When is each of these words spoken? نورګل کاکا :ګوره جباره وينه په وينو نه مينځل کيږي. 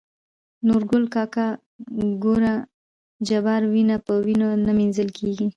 نورګل 0.67 1.03
کاکا 1.13 1.47
:ګوره 2.23 2.53
جباره 3.27 3.67
وينه 3.73 3.95
په 4.05 4.13
وينو 4.25 4.49
نه 4.65 4.71
مينځل 4.77 5.09
کيږي. 5.17 5.47